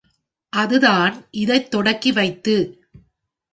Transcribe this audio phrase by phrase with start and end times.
[0.53, 1.25] அதுதான்
[1.31, 2.55] இதைத் தொடக்கி வைத்து.